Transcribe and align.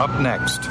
Up 0.00 0.18
next, 0.18 0.64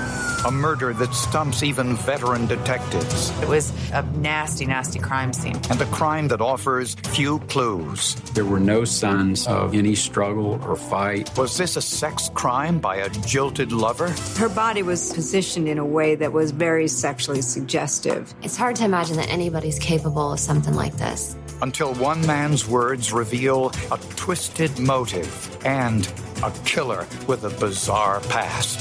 a 0.44 0.50
murder 0.50 0.92
that 0.92 1.14
stumps 1.14 1.62
even 1.62 1.96
veteran 1.96 2.48
detectives. 2.48 3.30
It 3.42 3.48
was 3.48 3.72
a 3.92 4.02
nasty, 4.18 4.66
nasty 4.66 4.98
crime 4.98 5.34
scene. 5.34 5.56
And 5.70 5.80
a 5.80 5.86
crime 5.86 6.30
that 6.30 6.42
offers 6.42 6.96
few 6.96 7.38
clues. 7.42 8.16
There 8.34 8.44
were 8.44 8.60
no 8.60 8.86
signs 8.86 9.46
of 9.46 9.76
any 9.76 9.94
struggle 9.94 10.60
or 10.66 10.76
fight. 10.76 11.38
Was 11.38 11.56
this 11.58 11.76
a 11.76 11.82
sex 11.82 12.32
crime 12.34 12.80
by 12.80 12.96
a 12.96 13.10
jilted 13.10 13.72
lover? 13.72 14.10
Her 14.38 14.50
body 14.50 14.82
was 14.82 15.14
positioned 15.14 15.68
in 15.68 15.78
a 15.78 15.86
way 15.86 16.16
that 16.16 16.34
was 16.34 16.50
very 16.50 16.88
sexually 16.88 17.44
suggestive. 17.44 18.34
It's 18.42 18.58
hard 18.58 18.78
to 18.78 18.86
imagine 18.86 19.18
that 19.18 19.30
anybody's 19.30 19.78
capable 19.78 20.34
of 20.34 20.40
something 20.40 20.74
like 20.74 20.98
this. 20.98 21.36
Until 21.62 21.94
one 21.96 22.26
man's 22.26 22.68
words 22.68 23.14
reveal 23.14 23.72
a 23.92 24.00
twisted 24.16 24.80
motive 24.80 25.56
and 25.64 26.12
a 26.42 26.52
killer 26.64 27.06
with 27.28 27.44
a 27.44 27.50
bizarre 27.60 28.22
past. 28.22 28.80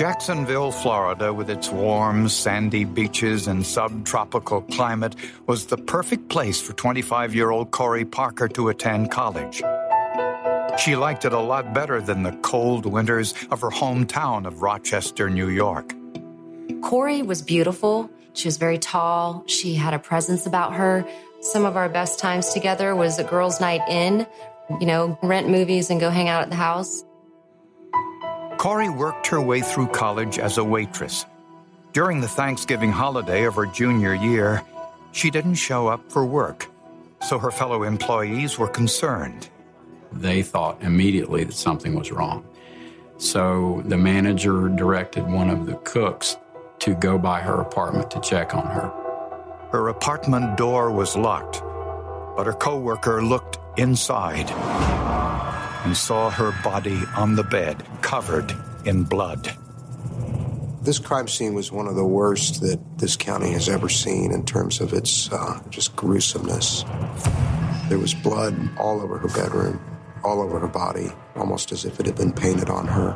Jacksonville, 0.00 0.70
Florida, 0.70 1.30
with 1.30 1.50
its 1.50 1.68
warm, 1.68 2.28
sandy 2.28 2.84
beaches 2.84 3.46
and 3.46 3.66
subtropical 3.66 4.62
climate, 4.62 5.14
was 5.46 5.66
the 5.66 5.76
perfect 5.76 6.30
place 6.30 6.58
for 6.58 6.72
25 6.72 7.34
year 7.34 7.50
old 7.50 7.70
Corey 7.70 8.06
Parker 8.06 8.48
to 8.48 8.70
attend 8.70 9.10
college. 9.10 9.62
She 10.78 10.96
liked 10.96 11.26
it 11.26 11.34
a 11.34 11.38
lot 11.38 11.74
better 11.74 12.00
than 12.00 12.22
the 12.22 12.32
cold 12.42 12.86
winters 12.86 13.34
of 13.50 13.60
her 13.60 13.68
hometown 13.68 14.46
of 14.46 14.62
Rochester, 14.62 15.28
New 15.28 15.48
York. 15.48 15.92
Corey 16.82 17.20
was 17.20 17.42
beautiful. 17.42 18.08
She 18.34 18.48
was 18.48 18.56
very 18.56 18.78
tall. 18.78 19.44
She 19.46 19.74
had 19.74 19.94
a 19.94 19.98
presence 19.98 20.46
about 20.46 20.74
her. 20.74 21.04
Some 21.40 21.64
of 21.64 21.76
our 21.76 21.88
best 21.88 22.18
times 22.18 22.50
together 22.50 22.94
was 22.94 23.18
a 23.18 23.24
girls' 23.24 23.60
night 23.60 23.80
in, 23.88 24.26
you 24.80 24.86
know, 24.86 25.18
rent 25.22 25.48
movies 25.48 25.90
and 25.90 26.00
go 26.00 26.10
hang 26.10 26.28
out 26.28 26.42
at 26.42 26.50
the 26.50 26.56
house. 26.56 27.04
Corey 28.58 28.90
worked 28.90 29.26
her 29.28 29.40
way 29.40 29.62
through 29.62 29.88
college 29.88 30.38
as 30.38 30.58
a 30.58 30.64
waitress. 30.64 31.24
During 31.92 32.20
the 32.20 32.28
Thanksgiving 32.28 32.92
holiday 32.92 33.44
of 33.44 33.54
her 33.54 33.66
junior 33.66 34.14
year, 34.14 34.62
she 35.12 35.30
didn't 35.30 35.54
show 35.54 35.88
up 35.88 36.12
for 36.12 36.24
work, 36.24 36.68
so 37.26 37.38
her 37.38 37.50
fellow 37.50 37.82
employees 37.82 38.58
were 38.58 38.68
concerned. 38.68 39.48
They 40.12 40.42
thought 40.42 40.82
immediately 40.82 41.44
that 41.44 41.54
something 41.54 41.94
was 41.94 42.12
wrong. 42.12 42.46
So 43.18 43.82
the 43.86 43.96
manager 43.96 44.68
directed 44.68 45.26
one 45.26 45.50
of 45.50 45.66
the 45.66 45.74
cooks 45.76 46.36
to 46.80 46.94
go 46.94 47.18
by 47.18 47.40
her 47.40 47.60
apartment 47.60 48.10
to 48.10 48.20
check 48.20 48.54
on 48.54 48.66
her. 48.66 48.92
Her 49.72 49.88
apartment 49.88 50.56
door 50.56 50.90
was 50.90 51.16
locked, 51.16 51.62
but 52.36 52.46
her 52.46 52.52
coworker 52.52 53.22
looked 53.22 53.58
inside 53.76 54.50
and 55.84 55.96
saw 55.96 56.30
her 56.30 56.52
body 56.62 57.00
on 57.16 57.36
the 57.36 57.44
bed, 57.44 57.82
covered 58.02 58.54
in 58.84 59.04
blood. 59.04 59.56
This 60.82 60.98
crime 60.98 61.28
scene 61.28 61.54
was 61.54 61.70
one 61.70 61.86
of 61.86 61.94
the 61.94 62.06
worst 62.06 62.62
that 62.62 62.80
this 62.98 63.16
county 63.16 63.52
has 63.52 63.68
ever 63.68 63.88
seen 63.88 64.32
in 64.32 64.44
terms 64.44 64.80
of 64.80 64.92
its 64.92 65.30
uh, 65.30 65.60
just 65.68 65.94
gruesomeness. 65.94 66.84
There 67.88 67.98
was 67.98 68.14
blood 68.14 68.56
all 68.78 69.00
over 69.00 69.18
her 69.18 69.28
bedroom, 69.28 69.80
all 70.24 70.40
over 70.40 70.58
her 70.58 70.68
body, 70.68 71.12
almost 71.36 71.70
as 71.72 71.84
if 71.84 72.00
it 72.00 72.06
had 72.06 72.16
been 72.16 72.32
painted 72.32 72.70
on 72.70 72.86
her. 72.86 73.14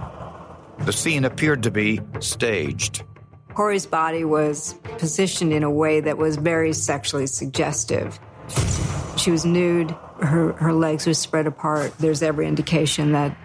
The 0.81 0.93
scene 0.93 1.25
appeared 1.25 1.63
to 1.63 1.71
be 1.71 2.01
staged. 2.21 3.03
Corey's 3.55 3.87
body 3.87 4.25
was 4.25 4.75
positioned 4.99 5.53
in 5.53 5.63
a 5.63 5.71
way 5.71 6.01
that 6.01 6.19
was 6.19 6.37
very 6.37 6.73
sexually 6.73 7.27
suggestive. 7.27 8.19
She 9.17 9.31
was 9.31 9.45
nude, 9.45 9.93
her, 10.21 10.53
her 10.55 10.73
legs 10.73 11.07
were 11.07 11.15
spread 11.15 11.47
apart. 11.47 11.97
There's 11.99 12.23
every 12.23 12.49
indication 12.49 13.13
that 13.13 13.37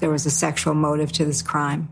there 0.00 0.10
was 0.10 0.26
a 0.26 0.30
sexual 0.30 0.74
motive 0.74 1.12
to 1.12 1.24
this 1.24 1.40
crime. 1.40 1.88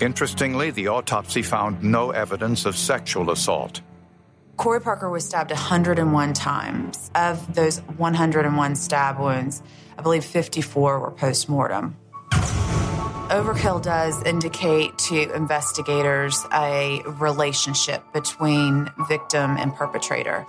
Interestingly, 0.00 0.70
the 0.70 0.88
autopsy 0.88 1.42
found 1.42 1.82
no 1.82 2.12
evidence 2.12 2.64
of 2.64 2.76
sexual 2.76 3.30
assault. 3.30 3.80
Corey 4.56 4.80
Parker 4.80 5.10
was 5.10 5.24
stabbed 5.24 5.50
101 5.50 6.32
times. 6.34 7.10
Of 7.16 7.54
those 7.54 7.78
101 7.96 8.76
stab 8.76 9.18
wounds, 9.18 9.62
I 9.96 10.02
believe 10.02 10.24
54 10.24 11.00
were 11.00 11.10
post 11.10 11.48
mortem. 11.48 11.96
Overkill 13.28 13.82
does 13.82 14.22
indicate 14.22 14.96
to 14.96 15.30
investigators 15.34 16.46
a 16.50 17.02
relationship 17.20 18.02
between 18.14 18.88
victim 19.06 19.58
and 19.58 19.74
perpetrator. 19.74 20.46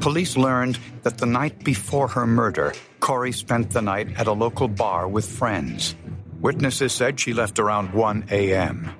Police 0.00 0.38
learned 0.38 0.78
that 1.02 1.18
the 1.18 1.26
night 1.26 1.62
before 1.62 2.08
her 2.08 2.26
murder, 2.26 2.72
Corey 3.00 3.32
spent 3.32 3.72
the 3.72 3.82
night 3.82 4.18
at 4.18 4.26
a 4.26 4.32
local 4.32 4.66
bar 4.66 5.08
with 5.08 5.26
friends. 5.26 5.94
Witnesses 6.40 6.94
said 6.94 7.20
she 7.20 7.34
left 7.34 7.58
around 7.58 7.92
1 7.92 8.28
a.m. 8.30 8.94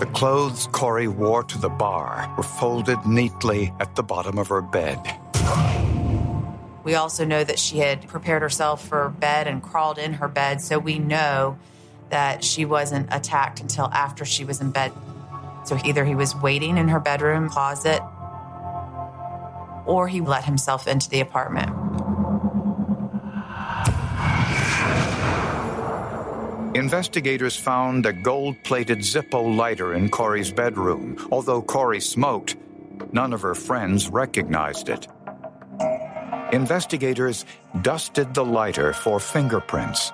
The 0.00 0.10
clothes 0.12 0.66
Corey 0.72 1.06
wore 1.06 1.44
to 1.44 1.58
the 1.58 1.68
bar 1.68 2.34
were 2.36 2.42
folded 2.42 3.06
neatly 3.06 3.72
at 3.78 3.94
the 3.94 4.02
bottom 4.02 4.36
of 4.36 4.48
her 4.48 4.62
bed. 4.62 4.98
We 6.88 6.94
also 6.94 7.26
know 7.26 7.44
that 7.44 7.58
she 7.58 7.80
had 7.80 8.08
prepared 8.08 8.40
herself 8.40 8.88
for 8.88 9.10
bed 9.10 9.46
and 9.46 9.62
crawled 9.62 9.98
in 9.98 10.14
her 10.14 10.26
bed, 10.26 10.62
so 10.62 10.78
we 10.78 10.98
know 10.98 11.58
that 12.08 12.42
she 12.42 12.64
wasn't 12.64 13.08
attacked 13.12 13.60
until 13.60 13.90
after 13.92 14.24
she 14.24 14.46
was 14.46 14.62
in 14.62 14.70
bed. 14.70 14.92
So 15.66 15.78
either 15.84 16.06
he 16.06 16.14
was 16.14 16.34
waiting 16.34 16.78
in 16.78 16.88
her 16.88 16.98
bedroom 16.98 17.50
closet 17.50 18.00
or 19.84 20.08
he 20.08 20.22
let 20.22 20.46
himself 20.46 20.88
into 20.88 21.10
the 21.10 21.20
apartment. 21.20 21.68
Investigators 26.74 27.54
found 27.54 28.06
a 28.06 28.14
gold 28.14 28.56
plated 28.64 29.00
Zippo 29.00 29.54
lighter 29.54 29.92
in 29.92 30.08
Corey's 30.08 30.50
bedroom. 30.50 31.18
Although 31.30 31.60
Corey 31.60 32.00
smoked, 32.00 32.56
none 33.12 33.34
of 33.34 33.42
her 33.42 33.54
friends 33.54 34.08
recognized 34.08 34.88
it. 34.88 35.06
Investigators 36.52 37.44
dusted 37.82 38.32
the 38.32 38.44
lighter 38.44 38.94
for 38.94 39.20
fingerprints, 39.20 40.12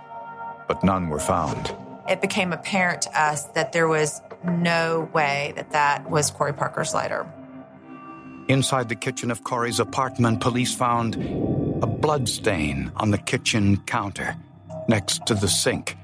but 0.66 0.82
none 0.82 1.08
were 1.08 1.20
found. 1.20 1.74
It 2.08 2.20
became 2.20 2.52
apparent 2.52 3.02
to 3.02 3.20
us 3.20 3.44
that 3.54 3.72
there 3.72 3.86
was 3.86 4.20
no 4.42 5.08
way 5.14 5.52
that 5.54 5.70
that 5.70 6.10
was 6.10 6.32
Corey 6.32 6.52
Parker's 6.52 6.92
lighter. 6.92 7.24
Inside 8.48 8.88
the 8.88 8.96
kitchen 8.96 9.30
of 9.30 9.44
Corey's 9.44 9.78
apartment, 9.78 10.40
police 10.40 10.74
found 10.74 11.14
a 11.82 11.86
blood 11.86 12.28
stain 12.28 12.90
on 12.96 13.10
the 13.12 13.18
kitchen 13.18 13.76
counter 13.86 14.36
next 14.88 15.26
to 15.26 15.34
the 15.34 15.48
sink 15.48 15.96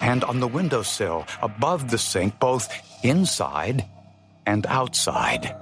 and 0.00 0.24
on 0.24 0.40
the 0.40 0.48
windowsill 0.48 1.26
above 1.42 1.90
the 1.90 1.98
sink, 1.98 2.40
both 2.40 2.72
inside 3.04 3.84
and 4.46 4.64
outside. 4.66 5.54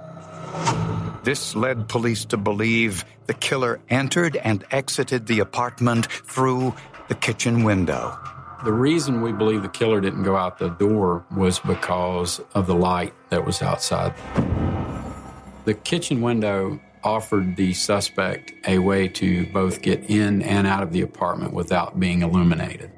This 1.27 1.57
led 1.57 1.89
police 1.89 2.25
to 2.27 2.37
believe 2.37 3.05
the 3.27 3.35
killer 3.35 3.81
entered 3.89 4.37
and 4.37 4.65
exited 4.71 5.27
the 5.27 5.41
apartment 5.41 6.07
through 6.07 6.73
the 7.09 7.17
kitchen 7.17 7.65
window. 7.65 8.17
The 8.65 8.73
reason 8.73 9.23
we 9.23 9.33
believe 9.33 9.63
the 9.63 9.69
killer 9.69 10.01
didn't 10.01 10.23
go 10.23 10.37
out 10.37 10.59
the 10.59 10.69
door 10.69 11.27
was 11.37 11.59
because 11.59 12.41
of 12.55 12.69
the 12.69 12.77
light 12.77 13.13
that 13.31 13.45
was 13.45 13.61
outside. 13.61 14.15
The 15.65 15.75
kitchen 15.75 16.21
window 16.21 16.79
offered 17.03 17.57
the 17.57 17.73
suspect 17.73 18.53
a 18.69 18.79
way 18.79 19.09
to 19.09 19.47
both 19.47 19.83
get 19.83 20.09
in 20.09 20.43
and 20.43 20.65
out 20.65 20.85
of 20.85 20.93
the 20.93 21.01
apartment 21.01 21.53
without 21.53 21.99
being 21.99 22.23
illuminated. 22.23 22.93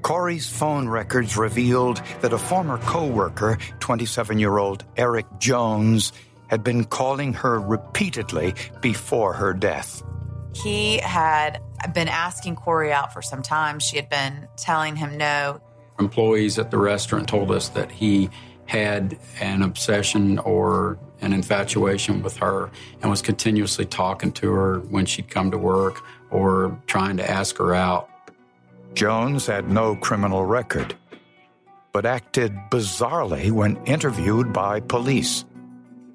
Corey's 0.00 0.48
phone 0.48 0.88
records 0.88 1.36
revealed 1.36 2.00
that 2.22 2.32
a 2.32 2.38
former 2.38 2.78
co-worker, 2.78 3.58
27-year-old 3.80 4.84
Eric 4.96 5.26
Jones, 5.38 6.12
had 6.48 6.62
been 6.62 6.84
calling 6.84 7.32
her 7.34 7.60
repeatedly 7.60 8.54
before 8.80 9.32
her 9.32 9.52
death. 9.52 10.02
He 10.54 10.98
had 10.98 11.60
been 11.94 12.08
asking 12.08 12.56
Corey 12.56 12.92
out 12.92 13.12
for 13.12 13.22
some 13.22 13.42
time. 13.42 13.78
She 13.78 13.96
had 13.96 14.08
been 14.08 14.48
telling 14.56 14.96
him 14.96 15.16
no. 15.16 15.60
Employees 15.98 16.58
at 16.58 16.70
the 16.70 16.78
restaurant 16.78 17.28
told 17.28 17.50
us 17.50 17.68
that 17.70 17.90
he 17.90 18.30
had 18.66 19.18
an 19.40 19.62
obsession 19.62 20.38
or 20.40 20.98
an 21.20 21.32
infatuation 21.32 22.22
with 22.22 22.36
her 22.36 22.70
and 23.00 23.10
was 23.10 23.22
continuously 23.22 23.84
talking 23.84 24.32
to 24.32 24.50
her 24.52 24.80
when 24.80 25.06
she'd 25.06 25.30
come 25.30 25.50
to 25.50 25.58
work 25.58 26.02
or 26.30 26.78
trying 26.86 27.16
to 27.16 27.30
ask 27.30 27.56
her 27.58 27.74
out. 27.74 28.08
Jones 28.94 29.46
had 29.46 29.70
no 29.70 29.94
criminal 29.96 30.44
record, 30.44 30.94
but 31.92 32.06
acted 32.06 32.54
bizarrely 32.70 33.50
when 33.50 33.76
interviewed 33.84 34.52
by 34.52 34.80
police. 34.80 35.44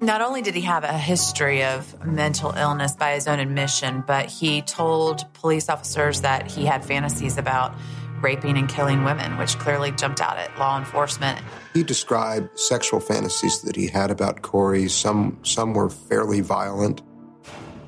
Not 0.02 0.20
only 0.20 0.42
did 0.42 0.56
he 0.56 0.62
have 0.62 0.82
a 0.82 0.98
history 0.98 1.62
of 1.62 2.04
mental 2.04 2.50
illness 2.50 2.96
by 2.96 3.12
his 3.12 3.28
own 3.28 3.38
admission, 3.38 4.02
but 4.04 4.26
he 4.26 4.60
told 4.62 5.32
police 5.32 5.68
officers 5.68 6.22
that 6.22 6.50
he 6.50 6.64
had 6.64 6.84
fantasies 6.84 7.38
about 7.38 7.72
raping 8.20 8.58
and 8.58 8.68
killing 8.68 9.04
women, 9.04 9.38
which 9.38 9.56
clearly 9.60 9.92
jumped 9.92 10.20
out 10.20 10.38
at 10.38 10.58
law 10.58 10.76
enforcement. 10.76 11.40
He 11.72 11.84
described 11.84 12.58
sexual 12.58 12.98
fantasies 12.98 13.62
that 13.62 13.76
he 13.76 13.86
had 13.86 14.10
about 14.10 14.42
Corey. 14.42 14.88
Some, 14.88 15.38
some 15.44 15.72
were 15.72 15.88
fairly 15.88 16.40
violent. 16.40 17.00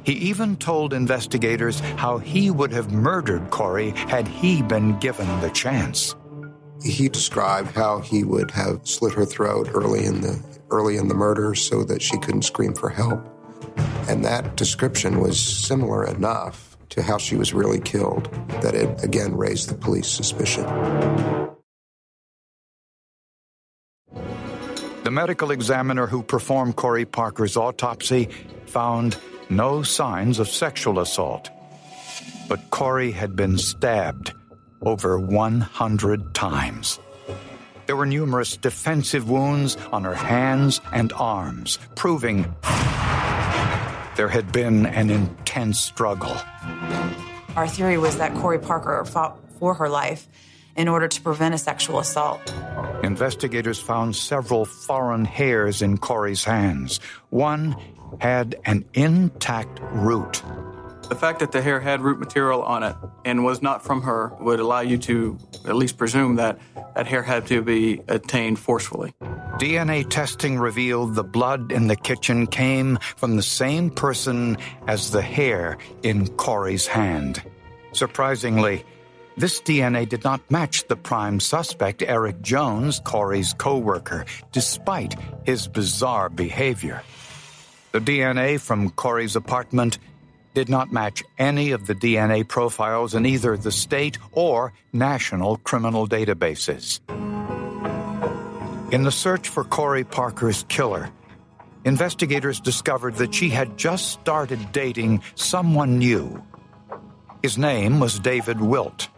He 0.04 0.12
even 0.12 0.54
told 0.54 0.94
investigators 0.94 1.80
how 1.96 2.18
he 2.18 2.48
would 2.48 2.70
have 2.70 2.92
murdered 2.92 3.50
Corey 3.50 3.90
had 3.90 4.28
he 4.28 4.62
been 4.62 5.00
given 5.00 5.26
the 5.40 5.50
chance. 5.50 6.14
He 6.82 7.08
described 7.08 7.72
how 7.72 8.00
he 8.00 8.24
would 8.24 8.50
have 8.50 8.86
slit 8.86 9.14
her 9.14 9.24
throat 9.24 9.70
early 9.74 10.04
in 10.04 10.20
the 10.20 10.42
early 10.70 10.96
in 10.96 11.08
the 11.08 11.14
murder 11.14 11.54
so 11.54 11.84
that 11.84 12.02
she 12.02 12.18
couldn't 12.18 12.42
scream 12.42 12.74
for 12.74 12.88
help. 12.88 13.24
And 14.08 14.24
that 14.24 14.56
description 14.56 15.20
was 15.20 15.40
similar 15.40 16.06
enough 16.06 16.76
to 16.90 17.02
how 17.02 17.18
she 17.18 17.36
was 17.36 17.54
really 17.54 17.80
killed 17.80 18.32
that 18.62 18.74
it 18.74 19.02
again 19.02 19.36
raised 19.36 19.68
the 19.68 19.74
police 19.74 20.08
suspicion. 20.08 20.64
The 25.04 25.10
medical 25.10 25.50
examiner 25.50 26.06
who 26.06 26.22
performed 26.22 26.76
Corey 26.76 27.04
Parker's 27.04 27.56
autopsy 27.56 28.28
found 28.66 29.18
no 29.50 29.82
signs 29.82 30.38
of 30.38 30.48
sexual 30.48 30.98
assault. 30.98 31.50
But 32.48 32.70
Corey 32.70 33.10
had 33.10 33.36
been 33.36 33.58
stabbed 33.58 34.32
over 34.82 35.18
100 35.18 36.34
times. 36.34 36.98
There 37.86 37.96
were 37.96 38.06
numerous 38.06 38.56
defensive 38.56 39.28
wounds 39.28 39.76
on 39.92 40.04
her 40.04 40.14
hands 40.14 40.80
and 40.92 41.12
arms, 41.12 41.78
proving 41.94 42.54
there 44.16 44.28
had 44.28 44.52
been 44.52 44.86
an 44.86 45.10
intense 45.10 45.80
struggle. 45.80 46.36
Our 47.56 47.68
theory 47.68 47.98
was 47.98 48.16
that 48.16 48.34
Corey 48.34 48.58
Parker 48.58 49.04
fought 49.04 49.38
for 49.58 49.74
her 49.74 49.88
life 49.88 50.26
in 50.76 50.88
order 50.88 51.08
to 51.08 51.20
prevent 51.20 51.54
a 51.54 51.58
sexual 51.58 51.98
assault. 51.98 52.52
Investigators 53.02 53.78
found 53.78 54.16
several 54.16 54.64
foreign 54.64 55.24
hairs 55.24 55.82
in 55.82 55.98
Corey's 55.98 56.44
hands. 56.44 57.00
One 57.30 57.76
had 58.20 58.56
an 58.64 58.84
intact 58.94 59.80
root. 59.92 60.42
The 61.08 61.14
fact 61.14 61.40
that 61.40 61.52
the 61.52 61.60
hair 61.60 61.80
had 61.80 62.00
root 62.00 62.18
material 62.18 62.62
on 62.62 62.82
it 62.82 62.96
and 63.24 63.44
was 63.44 63.60
not 63.60 63.84
from 63.84 64.02
her 64.02 64.32
would 64.40 64.58
allow 64.58 64.80
you 64.80 64.96
to 64.98 65.38
at 65.66 65.76
least 65.76 65.98
presume 65.98 66.36
that 66.36 66.58
that 66.96 67.06
hair 67.06 67.22
had 67.22 67.46
to 67.48 67.60
be 67.62 68.00
obtained 68.08 68.58
forcefully. 68.58 69.14
DNA 69.58 70.08
testing 70.08 70.58
revealed 70.58 71.14
the 71.14 71.22
blood 71.22 71.72
in 71.72 71.86
the 71.86 71.96
kitchen 71.96 72.46
came 72.46 72.98
from 73.16 73.36
the 73.36 73.42
same 73.42 73.90
person 73.90 74.56
as 74.86 75.10
the 75.10 75.22
hair 75.22 75.78
in 76.02 76.26
Corey's 76.28 76.86
hand. 76.86 77.42
Surprisingly, 77.92 78.84
this 79.36 79.60
DNA 79.60 80.08
did 80.08 80.24
not 80.24 80.48
match 80.50 80.86
the 80.88 80.96
prime 80.96 81.38
suspect, 81.38 82.02
Eric 82.02 82.40
Jones, 82.40 83.00
Corey's 83.04 83.52
co 83.52 83.78
worker, 83.78 84.24
despite 84.52 85.16
his 85.44 85.68
bizarre 85.68 86.28
behavior. 86.28 87.02
The 87.92 88.00
DNA 88.00 88.58
from 88.60 88.90
Corey's 88.90 89.36
apartment 89.36 89.98
did 90.54 90.68
not 90.68 90.92
match 90.92 91.22
any 91.38 91.72
of 91.72 91.86
the 91.86 91.94
DNA 91.94 92.46
profiles 92.46 93.14
in 93.14 93.26
either 93.26 93.56
the 93.56 93.72
state 93.72 94.18
or 94.32 94.72
national 94.92 95.58
criminal 95.58 96.06
databases. 96.08 97.00
In 98.92 99.02
the 99.02 99.10
search 99.10 99.48
for 99.48 99.64
Corey 99.64 100.04
Parker's 100.04 100.64
killer, 100.68 101.10
investigators 101.84 102.60
discovered 102.60 103.16
that 103.16 103.34
she 103.34 103.48
had 103.50 103.76
just 103.76 104.12
started 104.12 104.72
dating 104.72 105.22
someone 105.34 105.98
new. 105.98 106.42
His 107.42 107.58
name 107.58 107.98
was 107.98 108.18
David 108.20 108.60
Wilt, 108.60 109.08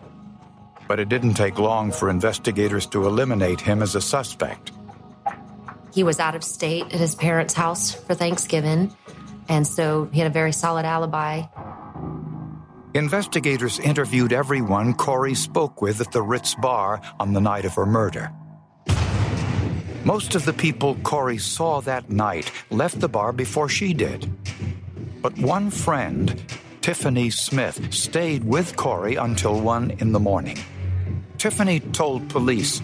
but 0.88 0.98
it 0.98 1.08
didn't 1.08 1.34
take 1.34 1.58
long 1.58 1.92
for 1.92 2.08
investigators 2.08 2.86
to 2.86 3.06
eliminate 3.06 3.60
him 3.60 3.82
as 3.82 3.94
a 3.94 4.00
suspect. 4.00 4.72
He 5.92 6.02
was 6.02 6.18
out 6.20 6.34
of 6.34 6.42
state 6.42 6.84
at 6.86 7.00
his 7.00 7.14
parents' 7.14 7.54
house 7.54 7.94
for 7.94 8.14
Thanksgiving, 8.14 8.94
and 9.48 9.66
so 9.66 10.08
he 10.12 10.20
had 10.20 10.31
a 10.31 10.32
very 10.32 10.52
solid 10.52 10.84
alibi. 10.84 11.43
Investigators 12.94 13.78
interviewed 13.78 14.32
everyone 14.32 14.94
Corey 14.94 15.34
spoke 15.34 15.82
with 15.82 16.00
at 16.00 16.12
the 16.12 16.22
Ritz 16.22 16.54
bar 16.54 17.00
on 17.20 17.34
the 17.34 17.40
night 17.40 17.64
of 17.66 17.75
her 17.75 17.84
murder. 17.84 18.32
Most 20.04 20.34
of 20.34 20.44
the 20.44 20.52
people 20.52 20.94
Corey 21.02 21.37
saw 21.37 21.81
that 21.82 22.10
night 22.10 22.50
left 22.70 23.00
the 23.00 23.08
bar 23.08 23.32
before 23.32 23.69
she 23.69 23.93
did. 23.93 24.31
But 25.20 25.37
one 25.37 25.70
friend, 25.70 26.40
Tiffany 26.81 27.31
Smith, 27.31 27.92
stayed 27.92 28.44
with 28.44 28.76
Corey 28.76 29.16
until 29.16 29.60
1 29.60 29.90
in 29.99 30.12
the 30.12 30.20
morning. 30.20 30.58
Tiffany 31.37 31.81
told 31.81 32.28
police 32.28 32.81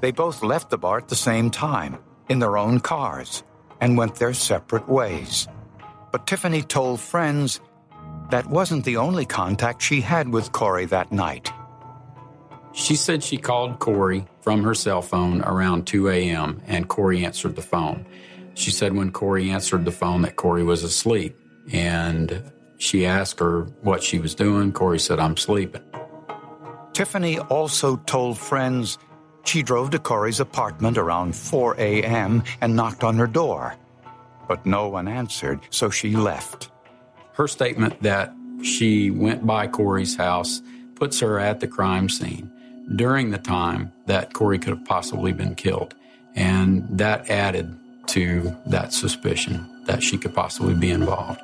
they 0.00 0.12
both 0.12 0.42
left 0.42 0.70
the 0.70 0.78
bar 0.78 0.98
at 0.98 1.08
the 1.08 1.16
same 1.16 1.50
time, 1.50 1.98
in 2.28 2.38
their 2.38 2.56
own 2.56 2.80
cars, 2.80 3.42
and 3.80 3.98
went 3.98 4.14
their 4.14 4.32
separate 4.32 4.88
ways. 4.88 5.48
But 6.12 6.26
Tiffany 6.26 6.62
told 6.62 7.00
friends 7.00 7.60
that 8.30 8.46
wasn't 8.46 8.84
the 8.84 8.96
only 8.96 9.24
contact 9.24 9.82
she 9.82 10.00
had 10.00 10.28
with 10.28 10.52
Corey 10.52 10.86
that 10.86 11.12
night. 11.12 11.52
She 12.72 12.94
said 12.94 13.24
she 13.24 13.36
called 13.36 13.80
Corey 13.80 14.26
from 14.42 14.62
her 14.62 14.74
cell 14.74 15.02
phone 15.02 15.42
around 15.42 15.86
2 15.86 16.08
a.m. 16.08 16.62
and 16.66 16.88
Corey 16.88 17.24
answered 17.24 17.56
the 17.56 17.62
phone. 17.62 18.06
She 18.54 18.70
said 18.70 18.94
when 18.94 19.10
Corey 19.10 19.50
answered 19.50 19.84
the 19.84 19.92
phone 19.92 20.22
that 20.22 20.36
Corey 20.36 20.62
was 20.62 20.82
asleep 20.82 21.36
and 21.72 22.52
she 22.78 23.06
asked 23.06 23.40
her 23.40 23.62
what 23.82 24.02
she 24.02 24.18
was 24.18 24.34
doing. 24.34 24.72
Corey 24.72 24.98
said, 24.98 25.18
I'm 25.18 25.36
sleeping. 25.36 25.82
Tiffany 26.92 27.38
also 27.38 27.96
told 27.96 28.38
friends 28.38 28.98
she 29.44 29.62
drove 29.62 29.90
to 29.90 29.98
Corey's 29.98 30.40
apartment 30.40 30.98
around 30.98 31.34
4 31.34 31.76
a.m. 31.78 32.42
and 32.60 32.76
knocked 32.76 33.04
on 33.04 33.16
her 33.16 33.26
door. 33.26 33.74
But 34.50 34.66
no 34.66 34.88
one 34.88 35.06
answered, 35.06 35.60
so 35.70 35.90
she 35.90 36.16
left. 36.16 36.72
Her 37.34 37.46
statement 37.46 38.02
that 38.02 38.34
she 38.64 39.08
went 39.08 39.46
by 39.46 39.68
Corey's 39.68 40.16
house 40.16 40.60
puts 40.96 41.20
her 41.20 41.38
at 41.38 41.60
the 41.60 41.68
crime 41.68 42.08
scene 42.08 42.50
during 42.96 43.30
the 43.30 43.38
time 43.38 43.92
that 44.06 44.32
Corey 44.32 44.58
could 44.58 44.76
have 44.76 44.84
possibly 44.84 45.30
been 45.32 45.54
killed. 45.54 45.94
And 46.34 46.84
that 46.98 47.30
added 47.30 47.78
to 48.08 48.52
that 48.66 48.92
suspicion 48.92 49.84
that 49.84 50.02
she 50.02 50.18
could 50.18 50.34
possibly 50.34 50.74
be 50.74 50.90
involved. 50.90 51.40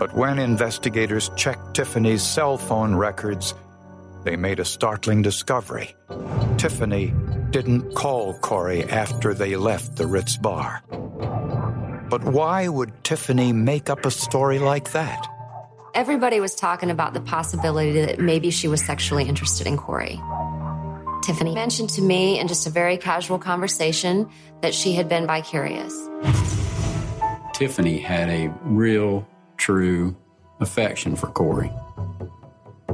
But 0.00 0.12
when 0.12 0.40
investigators 0.40 1.30
checked 1.36 1.74
Tiffany's 1.74 2.24
cell 2.24 2.58
phone 2.58 2.96
records, 2.96 3.54
they 4.24 4.34
made 4.34 4.58
a 4.58 4.64
startling 4.64 5.22
discovery. 5.22 5.94
Tiffany 6.56 7.14
didn't 7.50 7.94
call 7.94 8.34
Corey 8.40 8.82
after 8.90 9.34
they 9.34 9.54
left 9.54 9.94
the 9.94 10.08
Ritz 10.08 10.36
bar. 10.36 10.82
But 12.08 12.24
why 12.24 12.68
would 12.68 13.04
Tiffany 13.04 13.52
make 13.52 13.90
up 13.90 14.06
a 14.06 14.10
story 14.10 14.58
like 14.58 14.92
that? 14.92 15.26
Everybody 15.94 16.40
was 16.40 16.54
talking 16.54 16.90
about 16.90 17.12
the 17.12 17.20
possibility 17.20 18.00
that 18.00 18.18
maybe 18.18 18.50
she 18.50 18.68
was 18.68 18.84
sexually 18.84 19.24
interested 19.24 19.66
in 19.66 19.76
Corey. 19.76 20.20
Tiffany 21.22 21.54
mentioned 21.54 21.90
to 21.90 22.02
me 22.02 22.38
in 22.38 22.48
just 22.48 22.66
a 22.66 22.70
very 22.70 22.96
casual 22.96 23.38
conversation 23.38 24.30
that 24.62 24.74
she 24.74 24.92
had 24.92 25.08
been 25.08 25.26
vicarious. 25.26 26.08
Tiffany 27.52 27.98
had 27.98 28.28
a 28.28 28.48
real, 28.62 29.26
true 29.56 30.16
affection 30.60 31.16
for 31.16 31.26
Corey. 31.26 31.72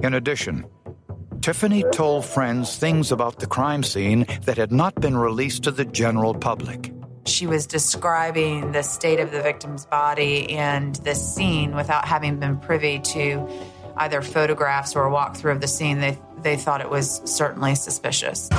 In 0.03 0.15
addition, 0.15 0.65
Tiffany 1.43 1.85
told 1.93 2.25
friends 2.25 2.79
things 2.79 3.13
about 3.13 3.39
the 3.39 3.47
crime 3.47 3.83
scene 3.83 4.25
that 4.47 4.57
had 4.57 4.73
not 4.73 4.95
been 4.95 5.17
released 5.17 5.65
to 5.65 5.71
the 5.71 5.85
general 5.85 6.35
public. 6.35 6.94
She 7.27 7.47
was 7.47 7.67
describing 7.67 8.73
the 8.73 8.83
state 8.83 9.19
of 9.19 9.31
the 9.31 9.41
victim's 9.41 9.87
body 9.87 10.51
and 10.51 10.95
the 10.97 11.15
scene 11.15 11.75
without 11.75 12.05
having 12.07 12.39
been 12.39 12.59
privy 12.59 12.99
to 12.99 13.49
either 13.97 14.21
photographs 14.21 14.95
or 14.95 15.07
a 15.07 15.11
walkthrough 15.11 15.53
of 15.53 15.61
the 15.61 15.69
scene. 15.69 16.01
They, 16.01 16.19
they 16.43 16.57
thought 16.57 16.81
it 16.81 16.91
was 16.91 17.23
certainly 17.25 17.75
suspicious. 17.77 18.51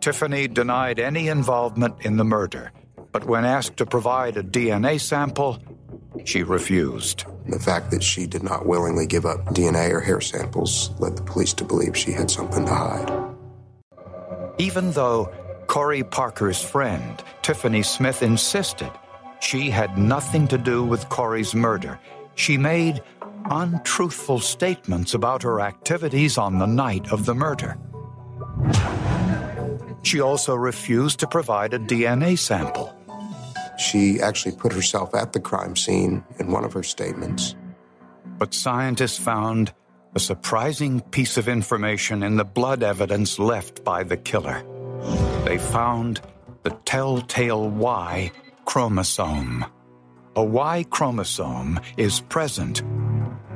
Tiffany 0.00 0.48
denied 0.48 0.98
any 0.98 1.28
involvement 1.28 1.94
in 2.00 2.16
the 2.16 2.24
murder, 2.24 2.72
but 3.12 3.24
when 3.24 3.44
asked 3.44 3.78
to 3.78 3.86
provide 3.86 4.36
a 4.36 4.42
DNA 4.42 5.00
sample, 5.00 5.62
she 6.24 6.42
refused. 6.42 7.24
The 7.46 7.58
fact 7.58 7.90
that 7.92 8.02
she 8.02 8.26
did 8.26 8.42
not 8.42 8.66
willingly 8.66 9.06
give 9.06 9.24
up 9.24 9.44
DNA 9.46 9.90
or 9.90 10.00
hair 10.00 10.20
samples 10.20 10.90
led 11.00 11.16
the 11.16 11.22
police 11.22 11.52
to 11.54 11.64
believe 11.64 11.96
she 11.96 12.12
had 12.12 12.30
something 12.30 12.66
to 12.66 12.74
hide. 12.74 13.34
Even 14.58 14.92
though 14.92 15.32
Corey 15.72 16.02
Parker's 16.02 16.62
friend, 16.62 17.24
Tiffany 17.40 17.82
Smith, 17.82 18.22
insisted 18.22 18.90
she 19.40 19.70
had 19.70 19.96
nothing 19.96 20.46
to 20.48 20.58
do 20.58 20.84
with 20.84 21.08
Corey's 21.08 21.54
murder, 21.54 21.98
she 22.34 22.58
made 22.58 23.02
untruthful 23.50 24.38
statements 24.38 25.14
about 25.14 25.42
her 25.42 25.62
activities 25.62 26.36
on 26.36 26.58
the 26.58 26.66
night 26.66 27.10
of 27.10 27.24
the 27.24 27.34
murder. 27.34 27.78
She 30.02 30.20
also 30.20 30.54
refused 30.54 31.20
to 31.20 31.26
provide 31.26 31.72
a 31.72 31.78
DNA 31.78 32.38
sample. 32.38 32.94
She 33.78 34.20
actually 34.20 34.56
put 34.56 34.74
herself 34.74 35.14
at 35.14 35.32
the 35.32 35.40
crime 35.40 35.74
scene 35.74 36.22
in 36.38 36.50
one 36.50 36.66
of 36.66 36.74
her 36.74 36.82
statements. 36.82 37.56
But 38.36 38.52
scientists 38.52 39.18
found 39.18 39.72
a 40.14 40.20
surprising 40.20 41.00
piece 41.00 41.38
of 41.38 41.48
information 41.48 42.22
in 42.22 42.36
the 42.36 42.44
blood 42.44 42.82
evidence 42.82 43.38
left 43.38 43.82
by 43.84 44.02
the 44.02 44.18
killer. 44.18 44.66
They 45.44 45.58
found 45.58 46.20
the 46.62 46.70
telltale 46.84 47.68
Y 47.68 48.30
chromosome. 48.64 49.64
A 50.36 50.44
Y 50.44 50.84
chromosome 50.90 51.80
is 51.96 52.20
present 52.20 52.82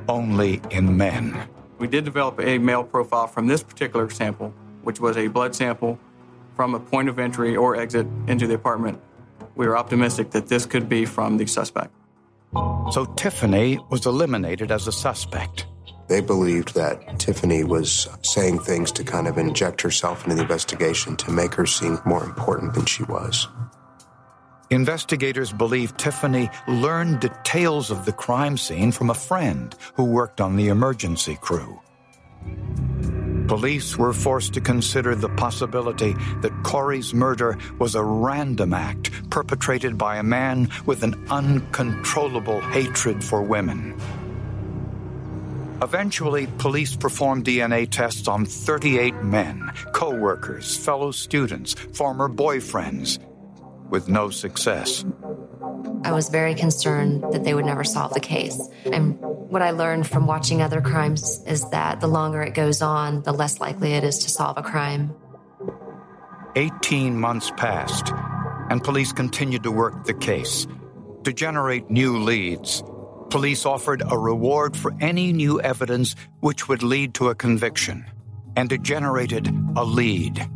only 0.09 0.61
in 0.71 0.97
men. 0.97 1.49
We 1.79 1.87
did 1.87 2.05
develop 2.05 2.41
a 2.41 2.59
male 2.59 2.85
profile 2.85 3.27
from 3.27 3.47
this 3.47 3.63
particular 3.63 4.09
sample, 4.11 4.53
which 4.83 5.01
was 5.01 5.17
a 5.17 5.29
blood 5.29 5.55
sample 5.55 5.99
from 6.55 6.75
a 6.75 6.81
point 6.81 7.09
of 7.09 7.19
entry 7.19 7.57
or 7.57 7.77
exit 7.77 8.07
into 8.27 8.47
the 8.47 8.55
apartment 8.55 9.01
we 9.57 9.67
were 9.67 9.77
optimistic 9.77 10.31
that 10.31 10.47
this 10.47 10.67
could 10.67 10.89
be 10.89 11.05
from 11.05 11.39
the 11.39 11.47
suspect. 11.47 11.91
So 12.93 13.07
Tiffany 13.17 13.81
was 13.91 14.07
eliminated 14.07 14.71
as 14.71 14.87
a 14.87 14.93
suspect. 14.93 15.67
They 16.09 16.21
believed 16.21 16.75
that 16.75 17.19
Tiffany 17.19 17.65
was 17.65 18.09
saying 18.23 18.61
things 18.61 18.93
to 18.93 19.05
kind 19.05 19.27
of 19.27 19.39
inject 19.39 19.81
herself 19.83 20.25
into 20.25 20.37
the 20.37 20.43
investigation 20.43 21.17
to 21.17 21.31
make 21.31 21.55
her 21.55 21.67
seem 21.67 21.99
more 22.05 22.25
important 22.25 22.75
than 22.75 22.87
she 22.87 23.03
was. 23.05 23.49
Investigators 24.71 25.53
believe 25.53 25.97
Tiffany 25.97 26.51
learned 26.67 27.21
details 27.21 27.91
of 27.91 28.05
the 28.05 28.13
crime 28.13 28.57
scene 28.57 28.91
from 28.91 29.11
a 29.11 29.15
friend 29.15 29.75
who 29.95 30.05
worked 30.05 30.41
on 30.41 30.57
the 30.57 30.69
emergency 30.69 31.39
crew. 31.41 31.81
Police 33.47 33.97
were 33.97 34.13
forced 34.13 34.55
to 34.55 34.61
consider 34.61 35.15
the 35.15 35.29
possibility 35.31 36.15
that 36.41 36.65
Corey's 36.65 37.15
murder 37.15 37.57
was 37.79 37.95
a 37.95 38.03
random 38.03 38.75
act 38.75 39.13
perpetrated 39.31 39.97
by 39.97 40.17
a 40.17 40.23
man 40.25 40.69
with 40.85 41.05
an 41.05 41.15
uncontrollable 41.31 42.61
hatred 42.61 43.23
for 43.23 43.43
women. 43.43 43.97
Eventually, 45.83 46.47
police 46.59 46.97
performed 46.97 47.45
DNA 47.45 47.89
tests 47.91 48.29
on 48.29 48.47
38 48.47 49.15
men, 49.17 49.71
co 49.93 50.15
workers, 50.15 50.77
fellow 50.77 51.11
students, 51.11 51.75
former 51.93 52.29
boyfriends, 52.29 53.19
with 53.91 54.09
no 54.09 54.31
success. 54.31 55.05
I 56.03 56.13
was 56.13 56.31
very 56.31 56.55
concerned 56.55 57.25
that 57.33 57.45
they 57.45 57.53
would 57.53 57.67
never 57.67 57.85
solve 57.85 58.15
the 58.15 58.21
case. 58.21 58.59
And 58.91 59.19
what 59.21 59.61
I 59.61 59.73
learned 59.73 60.07
from 60.07 60.27
watching 60.27 60.63
other 60.63 60.81
crimes 60.81 61.43
is 61.47 61.69
that 61.71 62.01
the 62.01 62.07
longer 62.07 62.43
it 62.43 62.55
goes 62.55 62.81
on, 62.81 63.23
the 63.23 63.33
less 63.33 63.61
likely 63.61 63.93
it 63.93 64.05
is 64.05 64.19
to 64.21 64.31
solve 64.31 64.57
a 64.57 64.63
crime. 64.63 65.15
18 66.55 67.21
months 67.21 67.51
passed, 67.59 68.13
and 68.71 68.83
police 68.83 69.13
continued 69.13 69.63
to 69.65 69.71
work 69.71 70.05
the 70.05 70.15
case. 70.15 70.67
To 71.25 71.33
generate 71.35 71.91
new 71.91 72.17
leads, 72.17 72.83
police 73.31 73.67
offered 73.67 74.03
a 74.09 74.19
reward 74.19 74.77
for 74.77 74.95
any 75.01 75.33
new 75.33 75.61
evidence 75.61 76.15
which 76.41 76.69
would 76.69 76.83
lead 76.83 77.15
to 77.15 77.29
a 77.29 77.35
conviction, 77.35 78.05
and 78.57 78.73
it 78.73 78.83
generated 78.83 79.49
a 79.77 79.85
lead. 79.85 80.49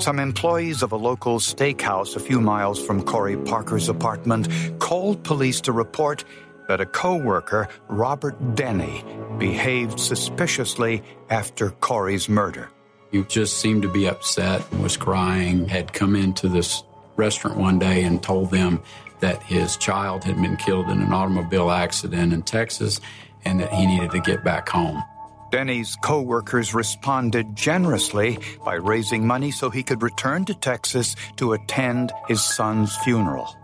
Some 0.00 0.20
employees 0.20 0.82
of 0.82 0.92
a 0.92 0.96
local 0.96 1.40
steakhouse 1.40 2.14
a 2.14 2.20
few 2.20 2.40
miles 2.40 2.80
from 2.84 3.02
Corey 3.02 3.36
Parker's 3.36 3.88
apartment 3.88 4.48
called 4.78 5.24
police 5.24 5.60
to 5.62 5.72
report 5.72 6.24
that 6.68 6.80
a 6.80 6.86
co-worker, 6.86 7.68
Robert 7.88 8.54
Denny, 8.54 9.02
behaved 9.38 9.98
suspiciously 9.98 11.02
after 11.30 11.70
Corey's 11.70 12.28
murder. 12.28 12.68
He 13.10 13.22
just 13.24 13.58
seemed 13.58 13.82
to 13.82 13.88
be 13.88 14.06
upset, 14.06 14.62
and 14.70 14.82
was 14.82 14.96
crying, 14.96 15.66
had 15.66 15.92
come 15.92 16.14
into 16.14 16.48
this 16.48 16.84
restaurant 17.16 17.56
one 17.56 17.78
day 17.78 18.04
and 18.04 18.22
told 18.22 18.50
them 18.50 18.80
that 19.20 19.42
his 19.42 19.76
child 19.76 20.24
had 20.24 20.40
been 20.40 20.56
killed 20.56 20.88
in 20.88 21.00
an 21.00 21.12
automobile 21.12 21.70
accident 21.70 22.32
in 22.32 22.42
Texas 22.42 23.00
and 23.44 23.60
that 23.60 23.72
he 23.72 23.86
needed 23.86 24.10
to 24.10 24.20
get 24.20 24.44
back 24.44 24.68
home. 24.68 25.02
Denny's 25.50 25.96
co 26.02 26.20
workers 26.20 26.74
responded 26.74 27.56
generously 27.56 28.38
by 28.64 28.74
raising 28.74 29.26
money 29.26 29.50
so 29.50 29.70
he 29.70 29.82
could 29.82 30.02
return 30.02 30.44
to 30.44 30.54
Texas 30.54 31.16
to 31.36 31.54
attend 31.54 32.12
his 32.26 32.44
son's 32.44 32.94
funeral. 32.98 33.56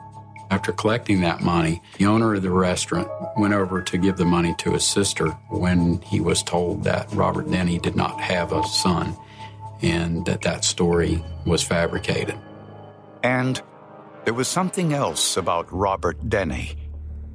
After 0.51 0.73
collecting 0.73 1.21
that 1.23 1.41
money, 1.41 1.83
the 1.99 2.07
owner 2.07 2.35
of 2.35 2.43
the 2.43 2.51
restaurant 2.51 3.09
went 3.37 3.55
over 3.55 3.83
to 3.83 3.99
give 3.99 4.17
the 4.17 4.25
money 4.25 4.55
to 4.59 4.73
his 4.73 4.87
sister 4.87 5.31
when 5.51 6.01
he 6.03 6.21
was 6.21 6.43
told 6.43 6.85
that 6.85 7.13
Robert 7.13 7.51
Denny 7.51 7.79
did 7.79 7.97
not 7.97 8.21
have 8.21 8.53
a 8.53 8.63
son 8.65 9.17
and 9.83 10.25
that 10.27 10.43
that 10.43 10.65
story 10.65 11.23
was 11.45 11.63
fabricated. 11.63 12.39
And 13.23 13.61
there 14.25 14.35
was 14.35 14.49
something 14.49 14.93
else 14.93 15.37
about 15.37 15.71
Robert 15.73 16.29
Denny. 16.29 16.77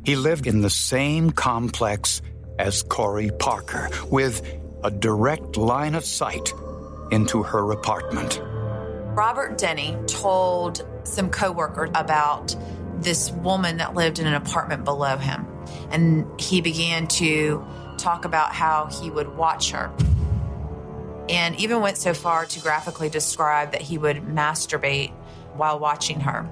He 0.03 0.15
lived 0.15 0.47
in 0.47 0.61
the 0.61 0.69
same 0.69 1.31
complex 1.31 2.21
as 2.57 2.83
Corey 2.83 3.29
Parker, 3.39 3.89
with 4.09 4.41
a 4.83 4.91
direct 4.91 5.55
line 5.55 5.95
of 5.95 6.03
sight 6.03 6.51
into 7.11 7.43
her 7.43 7.71
apartment. 7.71 8.41
Robert 9.15 9.57
Denny 9.57 9.97
told 10.07 10.85
some 11.03 11.29
coworkers 11.29 11.89
about 11.93 12.55
this 12.97 13.31
woman 13.31 13.77
that 13.77 13.93
lived 13.93 14.19
in 14.19 14.27
an 14.27 14.33
apartment 14.33 14.83
below 14.83 15.17
him. 15.17 15.47
And 15.91 16.25
he 16.39 16.61
began 16.61 17.07
to 17.07 17.65
talk 17.97 18.25
about 18.25 18.53
how 18.53 18.87
he 18.87 19.09
would 19.09 19.35
watch 19.35 19.71
her. 19.71 19.91
And 21.29 21.55
even 21.59 21.81
went 21.81 21.97
so 21.97 22.13
far 22.13 22.45
to 22.45 22.59
graphically 22.59 23.09
describe 23.09 23.73
that 23.73 23.81
he 23.81 23.97
would 23.97 24.17
masturbate 24.23 25.11
while 25.53 25.79
watching 25.79 26.21
her. 26.21 26.49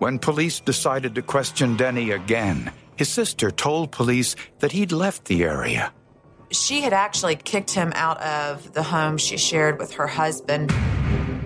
When 0.00 0.18
police 0.18 0.60
decided 0.60 1.14
to 1.16 1.22
question 1.22 1.76
Denny 1.76 2.10
again, 2.10 2.72
his 2.96 3.10
sister 3.10 3.50
told 3.50 3.92
police 3.92 4.34
that 4.60 4.72
he'd 4.72 4.92
left 4.92 5.26
the 5.26 5.44
area. 5.44 5.92
She 6.50 6.80
had 6.80 6.94
actually 6.94 7.36
kicked 7.36 7.72
him 7.72 7.92
out 7.94 8.18
of 8.22 8.72
the 8.72 8.82
home 8.82 9.18
she 9.18 9.36
shared 9.36 9.78
with 9.78 9.92
her 9.92 10.06
husband 10.06 10.72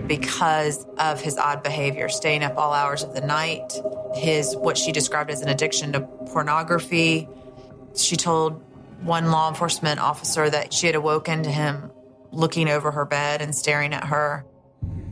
because 0.07 0.87
of 0.99 1.21
his 1.21 1.37
odd 1.37 1.65
behavior, 1.65 2.09
staying 2.09 2.45
up 2.45 2.57
all 2.57 2.73
hours 2.73 3.03
of 3.03 3.13
the 3.13 3.23
night, 3.23 3.73
his 4.15 4.55
what 4.55 4.79
she 4.79 4.93
described 4.93 5.33
as 5.33 5.43
an 5.43 5.49
addiction 5.49 5.93
to 5.95 6.03
pornography. 6.33 7.29
She 7.97 8.15
told 8.15 8.63
one 9.03 9.33
law 9.33 9.49
enforcement 9.49 9.99
officer 9.99 10.49
that 10.49 10.73
she 10.73 10.87
had 10.87 10.95
awoken 10.95 11.43
to 11.43 11.51
him 11.51 11.91
looking 12.31 12.69
over 12.69 12.93
her 12.93 13.05
bed 13.05 13.43
and 13.43 13.53
staring 13.53 13.93
at 13.93 14.05
her. 14.05 14.45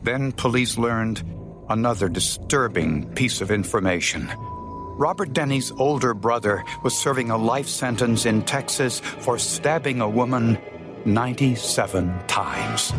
Then 0.01 0.31
police 0.31 0.77
learned 0.77 1.23
another 1.69 2.09
disturbing 2.09 3.05
piece 3.13 3.41
of 3.41 3.51
information. 3.51 4.31
Robert 4.95 5.33
Denny's 5.33 5.71
older 5.71 6.13
brother 6.13 6.63
was 6.83 6.95
serving 6.95 7.31
a 7.31 7.37
life 7.37 7.67
sentence 7.67 8.25
in 8.25 8.43
Texas 8.43 8.99
for 8.99 9.39
stabbing 9.39 10.01
a 10.01 10.09
woman 10.09 10.59
97 11.05 12.27
times. 12.27 12.93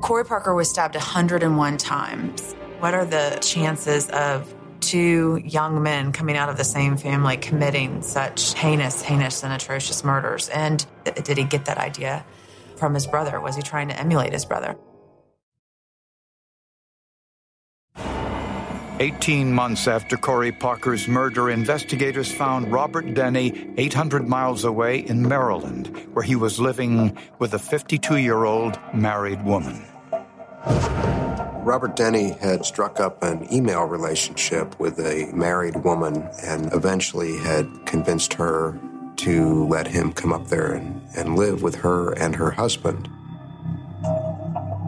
Corey 0.00 0.24
Parker 0.24 0.54
was 0.54 0.68
stabbed 0.68 0.96
101 0.96 1.76
times. 1.78 2.54
What 2.80 2.92
are 2.92 3.04
the 3.06 3.38
chances 3.40 4.10
of 4.10 4.52
two 4.80 5.40
young 5.44 5.82
men 5.82 6.12
coming 6.12 6.36
out 6.36 6.50
of 6.50 6.58
the 6.58 6.64
same 6.64 6.96
family 6.96 7.36
committing 7.38 8.02
such 8.02 8.52
heinous, 8.54 9.00
heinous, 9.00 9.42
and 9.42 9.52
atrocious 9.52 10.04
murders? 10.04 10.48
And 10.50 10.84
did 11.04 11.38
he 11.38 11.44
get 11.44 11.64
that 11.66 11.78
idea 11.78 12.26
from 12.76 12.92
his 12.92 13.06
brother? 13.06 13.40
Was 13.40 13.56
he 13.56 13.62
trying 13.62 13.88
to 13.88 13.98
emulate 13.98 14.32
his 14.32 14.44
brother? 14.44 14.76
18 19.00 19.52
months 19.52 19.88
after 19.88 20.16
Corey 20.16 20.52
Parker's 20.52 21.08
murder, 21.08 21.50
investigators 21.50 22.30
found 22.30 22.70
Robert 22.70 23.12
Denny 23.12 23.74
800 23.76 24.28
miles 24.28 24.64
away 24.64 25.00
in 25.00 25.26
Maryland, 25.26 25.88
where 26.12 26.22
he 26.22 26.36
was 26.36 26.60
living 26.60 27.18
with 27.40 27.54
a 27.54 27.58
52 27.58 28.18
year 28.18 28.44
old 28.44 28.78
married 28.94 29.44
woman. 29.44 29.84
Robert 31.64 31.96
Denny 31.96 32.34
had 32.34 32.64
struck 32.64 33.00
up 33.00 33.22
an 33.24 33.52
email 33.52 33.82
relationship 33.82 34.78
with 34.78 35.00
a 35.00 35.28
married 35.34 35.82
woman 35.82 36.28
and 36.44 36.72
eventually 36.72 37.36
had 37.38 37.66
convinced 37.86 38.34
her 38.34 38.78
to 39.16 39.66
let 39.66 39.88
him 39.88 40.12
come 40.12 40.32
up 40.32 40.46
there 40.48 40.72
and, 40.72 41.02
and 41.16 41.36
live 41.36 41.62
with 41.62 41.74
her 41.76 42.12
and 42.12 42.36
her 42.36 42.52
husband. 42.52 43.08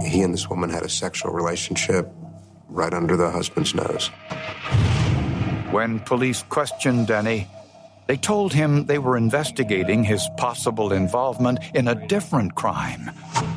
He 0.07 0.23
and 0.23 0.33
this 0.33 0.49
woman 0.49 0.71
had 0.71 0.85
a 0.85 0.89
sexual 0.89 1.33
relationship 1.33 2.13
right 2.69 2.93
under 2.93 3.17
the 3.17 3.31
husband's 3.31 3.75
nose. 3.75 4.09
When 5.71 6.01
police 6.01 6.43
questioned 6.43 7.09
Denny, 7.09 7.49
they 8.07 8.17
told 8.17 8.53
him 8.53 8.87
they 8.87 8.99
were 8.99 9.17
investigating 9.17 10.05
his 10.05 10.29
possible 10.37 10.93
involvement 10.93 11.59
in 11.75 11.89
a 11.89 12.07
different 12.07 12.55
crime, 12.55 13.11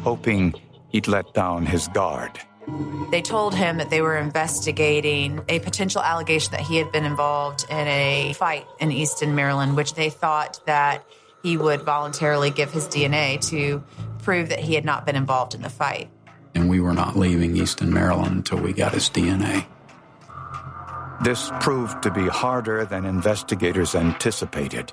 hoping 0.03 0.53
he'd 0.89 1.07
let 1.07 1.33
down 1.33 1.65
his 1.65 1.87
guard. 1.89 2.39
They 3.11 3.21
told 3.21 3.55
him 3.55 3.77
that 3.77 3.89
they 3.89 4.01
were 4.01 4.17
investigating 4.17 5.41
a 5.49 5.59
potential 5.59 6.01
allegation 6.01 6.51
that 6.51 6.61
he 6.61 6.77
had 6.77 6.91
been 6.91 7.05
involved 7.05 7.65
in 7.69 7.87
a 7.87 8.33
fight 8.33 8.65
in 8.79 8.91
Easton, 8.91 9.35
Maryland, 9.35 9.75
which 9.75 9.93
they 9.93 10.09
thought 10.09 10.59
that 10.65 11.03
he 11.41 11.57
would 11.57 11.81
voluntarily 11.81 12.51
give 12.51 12.71
his 12.71 12.87
DNA 12.87 13.39
to 13.49 13.83
prove 14.23 14.49
that 14.49 14.59
he 14.59 14.75
had 14.75 14.85
not 14.85 15.05
been 15.05 15.15
involved 15.15 15.55
in 15.55 15.61
the 15.61 15.69
fight. 15.69 16.09
And 16.59 16.69
we 16.69 16.81
were 16.81 16.93
not 16.93 17.15
leaving 17.15 17.55
Easton, 17.55 17.93
Maryland 17.93 18.35
until 18.35 18.59
we 18.59 18.73
got 18.73 18.91
his 18.91 19.09
DNA. 19.09 19.65
This 21.23 21.49
proved 21.61 22.03
to 22.03 22.11
be 22.11 22.27
harder 22.27 22.83
than 22.83 23.05
investigators 23.05 23.95
anticipated. 23.95 24.91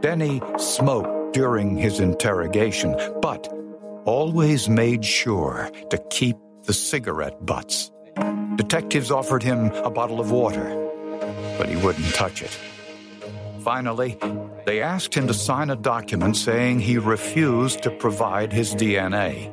Denny 0.00 0.40
smoked 0.56 1.34
during 1.34 1.76
his 1.76 2.00
interrogation, 2.00 2.96
but 3.20 3.46
always 4.06 4.66
made 4.66 5.04
sure 5.04 5.70
to 5.90 5.98
keep 6.08 6.36
the 6.62 6.72
cigarette 6.72 7.44
butts. 7.44 7.90
Detectives 8.56 9.10
offered 9.10 9.42
him 9.42 9.66
a 9.66 9.90
bottle 9.90 10.18
of 10.18 10.30
water, 10.30 10.64
but 11.58 11.68
he 11.68 11.76
wouldn't 11.76 12.14
touch 12.14 12.40
it. 12.40 12.58
Finally, 13.60 14.16
they 14.64 14.80
asked 14.80 15.14
him 15.14 15.26
to 15.26 15.34
sign 15.34 15.68
a 15.68 15.76
document 15.76 16.38
saying 16.38 16.80
he 16.80 16.96
refused 16.96 17.82
to 17.82 17.90
provide 17.90 18.50
his 18.50 18.74
DNA. 18.74 19.52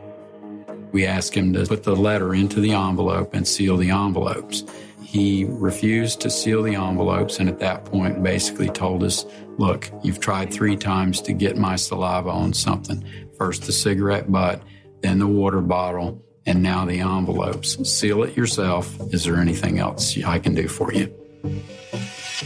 We 0.92 1.06
asked 1.06 1.34
him 1.34 1.54
to 1.54 1.66
put 1.66 1.84
the 1.84 1.96
letter 1.96 2.34
into 2.34 2.60
the 2.60 2.74
envelope 2.74 3.34
and 3.34 3.48
seal 3.48 3.78
the 3.78 3.92
envelopes. 3.92 4.64
He 5.04 5.46
refused 5.46 6.22
to 6.22 6.30
seal 6.30 6.64
the 6.64 6.76
envelopes 6.76 7.40
and 7.40 7.50
at 7.50 7.60
that 7.60 7.86
point 7.86 8.24
basically 8.24 8.70
told 8.70 9.04
us, 9.04 9.26
Look, 9.58 9.92
you've 10.04 10.20
tried 10.20 10.54
three 10.54 10.78
times 10.78 11.22
to 11.22 11.34
get 11.34 11.58
my 11.58 11.76
saliva 11.76 12.30
on 12.30 12.54
something. 12.54 13.04
First 13.38 13.64
the 13.64 13.72
cigarette 13.72 14.32
butt, 14.32 14.62
then 15.02 15.20
the 15.20 15.28
water 15.28 15.62
bottle, 15.62 16.24
and 16.46 16.64
now 16.64 16.86
the 16.86 17.00
envelopes. 17.00 17.78
Seal 17.90 18.24
it 18.24 18.36
yourself. 18.36 18.98
Is 19.14 19.26
there 19.26 19.36
anything 19.36 19.80
else 19.80 20.18
I 20.24 20.40
can 20.40 20.56
do 20.56 20.68
for 20.68 20.94
you? 20.94 21.14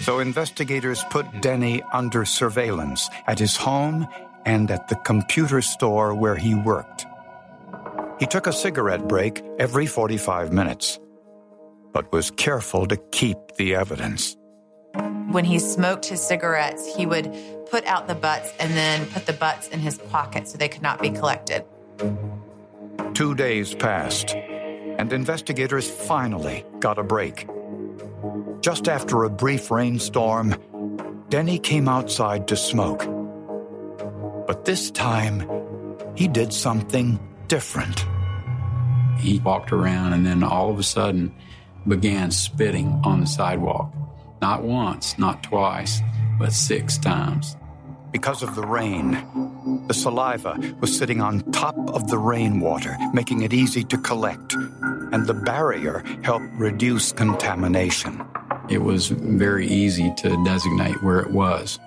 So 0.01 0.19
investigators 0.19 1.03
put 1.09 1.41
Denny 1.41 1.81
under 1.93 2.25
surveillance 2.25 3.09
at 3.27 3.39
his 3.39 3.55
home 3.55 4.07
and 4.45 4.69
at 4.69 4.87
the 4.89 4.95
computer 4.95 5.61
store 5.61 6.13
where 6.13 6.35
he 6.35 6.53
worked. 6.53 7.05
He 8.19 8.25
took 8.25 8.47
a 8.47 8.53
cigarette 8.53 9.07
break 9.07 9.43
every 9.59 9.85
45 9.85 10.53
minutes, 10.53 10.99
but 11.91 12.11
was 12.13 12.31
careful 12.31 12.85
to 12.87 12.95
keep 13.11 13.37
the 13.57 13.75
evidence. 13.75 14.37
When 15.31 15.43
he 15.43 15.59
smoked 15.59 16.05
his 16.05 16.21
cigarettes, 16.21 16.95
he 16.95 17.05
would 17.05 17.29
put 17.69 17.85
out 17.85 18.07
the 18.07 18.15
butts 18.15 18.53
and 18.57 18.71
then 18.71 19.05
put 19.07 19.25
the 19.25 19.33
butts 19.33 19.67
in 19.67 19.81
his 19.81 19.97
pocket 19.97 20.47
so 20.47 20.57
they 20.57 20.69
could 20.69 20.81
not 20.81 21.01
be 21.01 21.09
collected. 21.09 21.65
Two 23.13 23.35
days 23.35 23.75
passed, 23.75 24.33
and 24.33 25.11
investigators 25.11 25.89
finally 25.89 26.63
got 26.79 26.97
a 26.97 27.03
break. 27.03 27.47
Just 28.61 28.87
after 28.87 29.25
a 29.25 29.29
brief 29.29 29.69
rainstorm, 29.71 30.55
Denny 31.27 31.59
came 31.59 31.89
outside 31.89 32.47
to 32.47 32.55
smoke. 32.55 33.05
But 34.47 34.63
this 34.63 34.89
time, 34.89 35.49
he 36.15 36.29
did 36.29 36.53
something 36.53 37.19
different. 37.47 38.05
He 39.19 39.39
walked 39.39 39.71
around 39.71 40.13
and 40.13 40.25
then 40.25 40.43
all 40.43 40.69
of 40.69 40.79
a 40.79 40.83
sudden 40.83 41.33
began 41.87 42.31
spitting 42.31 42.99
on 43.03 43.21
the 43.21 43.27
sidewalk. 43.27 43.93
Not 44.41 44.63
once, 44.63 45.17
not 45.17 45.43
twice, 45.43 46.01
but 46.39 46.51
six 46.51 46.97
times. 46.97 47.55
Because 48.11 48.43
of 48.43 48.55
the 48.55 48.65
rain, 48.65 49.11
the 49.87 49.93
saliva 49.93 50.57
was 50.79 50.95
sitting 50.97 51.21
on 51.21 51.41
top 51.51 51.75
of 51.89 52.09
the 52.09 52.17
rainwater, 52.17 52.95
making 53.13 53.41
it 53.41 53.53
easy 53.53 53.83
to 53.83 53.97
collect, 53.97 54.53
and 54.53 55.27
the 55.27 55.33
barrier 55.33 56.03
helped 56.23 56.45
reduce 56.53 57.11
contamination. 57.11 58.23
It 58.69 58.79
was 58.79 59.07
very 59.07 59.67
easy 59.67 60.13
to 60.17 60.43
designate 60.45 61.03
where 61.03 61.19
it 61.19 61.31
was. 61.31 61.79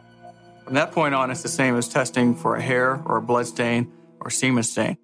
From 0.64 0.74
that 0.74 0.92
point 0.92 1.14
on, 1.14 1.30
it's 1.30 1.42
the 1.42 1.48
same 1.48 1.76
as 1.76 1.88
testing 1.88 2.34
for 2.34 2.56
a 2.56 2.62
hair 2.62 3.02
or 3.06 3.16
a 3.16 3.22
blood 3.22 3.46
stain 3.46 3.90
or 4.20 4.28
semen 4.28 4.64
stain. 4.64 4.98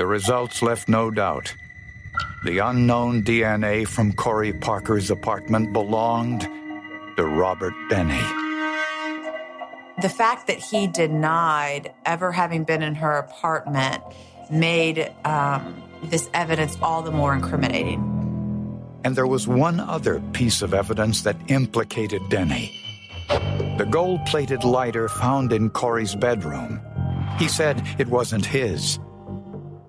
The 0.00 0.06
results 0.06 0.62
left 0.62 0.88
no 0.88 1.10
doubt. 1.10 1.54
The 2.42 2.56
unknown 2.56 3.22
DNA 3.22 3.86
from 3.86 4.14
Corey 4.14 4.54
Parker's 4.54 5.10
apartment 5.10 5.74
belonged 5.74 6.48
to 7.18 7.26
Robert 7.26 7.74
Denny. 7.90 8.22
The 10.00 10.08
fact 10.08 10.46
that 10.46 10.56
he 10.56 10.86
denied 10.86 11.92
ever 12.06 12.32
having 12.32 12.64
been 12.64 12.82
in 12.82 12.94
her 12.94 13.18
apartment 13.18 14.02
made 14.50 15.12
um, 15.26 15.82
this 16.04 16.30
evidence 16.32 16.78
all 16.80 17.02
the 17.02 17.10
more 17.10 17.34
incriminating. 17.34 18.00
And 19.04 19.14
there 19.14 19.26
was 19.26 19.46
one 19.46 19.80
other 19.80 20.18
piece 20.32 20.62
of 20.62 20.72
evidence 20.72 21.24
that 21.24 21.36
implicated 21.48 22.22
Denny. 22.30 22.74
The 23.76 23.86
gold 23.90 24.24
plated 24.24 24.64
lighter 24.64 25.10
found 25.10 25.52
in 25.52 25.68
Corey's 25.68 26.14
bedroom. 26.14 26.80
He 27.38 27.48
said 27.48 27.86
it 27.98 28.08
wasn't 28.08 28.46
his, 28.46 28.98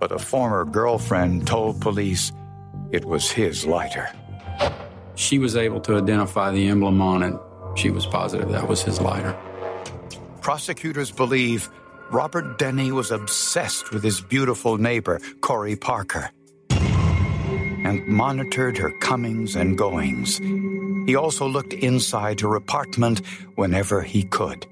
but 0.01 0.11
a 0.11 0.17
former 0.17 0.65
girlfriend 0.65 1.45
told 1.45 1.79
police 1.79 2.31
it 2.91 3.05
was 3.05 3.29
his 3.31 3.67
lighter. 3.67 4.09
She 5.13 5.37
was 5.37 5.55
able 5.55 5.79
to 5.81 5.95
identify 5.95 6.51
the 6.51 6.67
emblem 6.67 6.99
on 7.01 7.21
it. 7.21 7.35
She 7.75 7.91
was 7.91 8.07
positive 8.07 8.49
that 8.49 8.67
was 8.67 8.81
his 8.81 8.99
lighter. 8.99 9.37
Prosecutors 10.41 11.11
believe 11.11 11.69
Robert 12.09 12.57
Denny 12.57 12.91
was 12.91 13.11
obsessed 13.11 13.91
with 13.91 14.03
his 14.03 14.19
beautiful 14.21 14.79
neighbor, 14.79 15.19
Corey 15.41 15.75
Parker, 15.75 16.31
and 16.71 18.05
monitored 18.07 18.79
her 18.79 18.91
comings 19.01 19.55
and 19.55 19.77
goings. 19.77 20.39
He 21.05 21.15
also 21.15 21.47
looked 21.47 21.73
inside 21.73 22.39
her 22.39 22.55
apartment 22.55 23.21
whenever 23.53 24.01
he 24.01 24.23
could. 24.23 24.65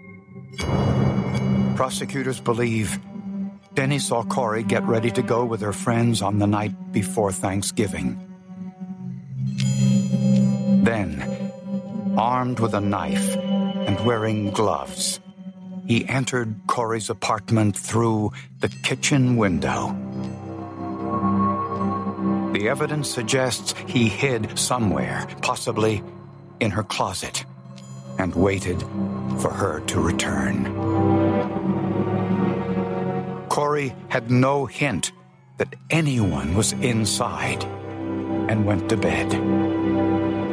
Prosecutors 1.76 2.42
believe 2.42 3.00
Denny 3.80 3.98
saw 3.98 4.24
Corey 4.24 4.64
get 4.64 4.84
ready 4.84 5.10
to 5.12 5.22
go 5.22 5.46
with 5.46 5.62
her 5.62 5.72
friends 5.72 6.22
on 6.22 6.38
the 6.38 6.46
night 6.46 6.92
before 6.92 7.32
Thanksgiving. 7.32 8.20
Then, 10.84 11.54
armed 12.18 12.60
with 12.60 12.74
a 12.74 12.82
knife 12.82 13.38
and 13.38 13.98
wearing 14.06 14.52
gloves, 14.52 15.22
he 15.88 16.06
entered 16.10 16.60
Corey's 16.68 17.10
apartment 17.10 17.78
through 17.78 18.34
the 18.60 18.68
kitchen 18.68 19.38
window. 19.38 19.96
The 22.52 22.68
evidence 22.68 23.10
suggests 23.10 23.74
he 23.88 24.10
hid 24.10 24.60
somewhere, 24.60 25.26
possibly 25.42 26.04
in 26.60 26.72
her 26.72 26.84
closet, 26.84 27.46
and 28.18 28.36
waited 28.36 28.82
for 29.40 29.52
her 29.52 29.80
to 29.88 30.02
return. 30.02 31.19
Corey 33.60 33.94
had 34.08 34.32
no 34.32 34.66
hint 34.66 35.12
that 35.58 35.76
anyone 35.90 36.56
was 36.56 36.72
inside 36.72 37.62
and 38.48 38.66
went 38.66 38.88
to 38.88 38.96
bed. 38.96 39.30